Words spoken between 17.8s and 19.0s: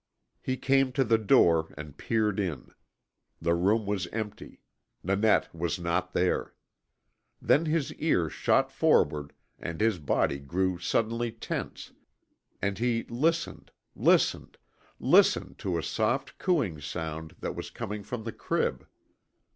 from the crib.